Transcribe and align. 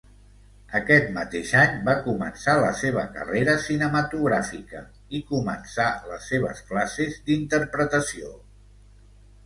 Aquest 0.77 1.11
mateix 1.17 1.51
any 1.63 1.75
va 1.89 1.95
començar 2.07 2.55
la 2.63 2.71
seva 2.79 3.03
carrera 3.19 3.55
cinematogràfica 3.67 4.83
i 5.21 5.25
començà 5.35 5.89
les 6.11 6.29
seves 6.35 6.67
classes 6.73 7.25
d'interpretació. 7.31 8.37